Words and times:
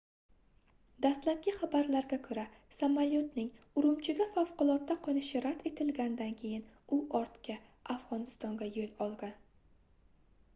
dastlabki 1.05 1.51
xabarlarga 1.57 2.17
koʻra 2.27 2.45
samolyotning 2.77 3.51
urumchiga 3.81 4.27
favqulodda 4.37 4.97
qoʻnishi 5.09 5.43
rad 5.47 5.61
etilgandan 5.71 6.33
keyin 6.41 6.65
u 6.99 7.01
ortga 7.21 7.59
afgʻonistonga 7.97 8.71
yoʻl 8.81 8.97
olgan 9.09 9.39